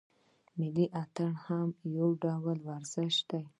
ملي 0.59 0.85
اتڼ 1.01 1.31
هم 1.45 1.67
یو 1.97 2.07
ډول 2.23 2.57
ورزش 2.67 3.15
دی. 3.29 3.41